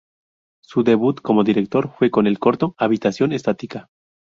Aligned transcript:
Su 0.63 0.81
debut 0.83 1.21
como 1.21 1.43
director 1.43 1.91
fue 1.93 2.09
con 2.09 2.25
el 2.25 2.39
corto 2.39 2.73
Habitación 2.79 3.33
estática. 3.33 3.91